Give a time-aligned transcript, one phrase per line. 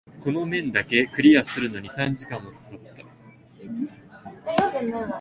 [0.23, 2.79] この面だけクリアするのに三時間も掛か
[4.79, 5.07] った。